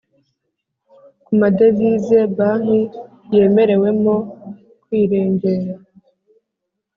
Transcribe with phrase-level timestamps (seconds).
[1.23, 2.79] Ku madevize banki
[3.35, 4.15] yemerewemo
[4.83, 5.73] kwirengera